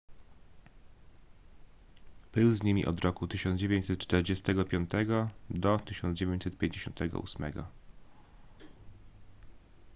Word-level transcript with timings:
był 2.33 2.53
z 2.53 2.63
nimi 2.63 2.85
od 2.85 2.99
roku 3.01 3.27
1945 3.27 4.89
do 5.49 5.77
1958 5.79 7.53